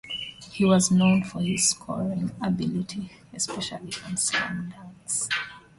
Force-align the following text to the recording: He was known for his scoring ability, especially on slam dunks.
He 0.51 0.65
was 0.65 0.89
known 0.89 1.23
for 1.23 1.41
his 1.43 1.69
scoring 1.69 2.31
ability, 2.41 3.11
especially 3.35 3.93
on 4.03 4.17
slam 4.17 4.73
dunks. 4.75 5.29